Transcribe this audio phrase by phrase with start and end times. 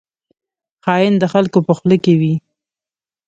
[0.83, 2.33] خاین د خلکو په خوله کې وي